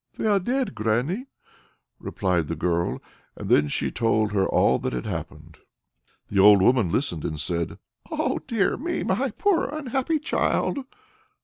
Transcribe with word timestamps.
"They 0.17 0.25
are 0.25 0.39
dead, 0.39 0.73
granny," 0.73 1.27
replied 1.99 2.47
the 2.47 2.55
girl, 2.55 2.99
and 3.35 3.49
then 3.51 3.67
told 3.93 4.31
her 4.31 4.47
all 4.47 4.79
that 4.79 4.93
had 4.93 5.05
happened. 5.05 5.57
The 6.31 6.39
old 6.39 6.59
woman 6.59 6.89
listened, 6.91 7.23
and 7.23 7.39
said: 7.39 7.77
"Oh 8.09 8.39
dear 8.47 8.77
me! 8.77 9.03
my 9.03 9.29
poor 9.29 9.65
unhappy 9.65 10.17
child! 10.17 10.79